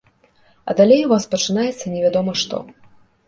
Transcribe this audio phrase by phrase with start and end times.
[0.69, 2.63] А далей у вас пачынаецца невядома што.